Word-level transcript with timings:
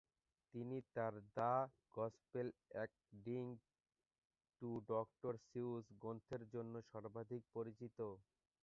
তিনি 0.53 0.77
তার 0.93 1.13
"the 1.29 1.51
gospel 1.95 2.47
according 2.71 3.43
to 4.61 4.69
doctor 4.89 5.33
Seuss" 5.47 5.83
গ্রন্থের 6.01 6.41
জন্য 6.53 6.73
সর্বাধিক 6.91 7.41
পরিচিত। 7.55 7.97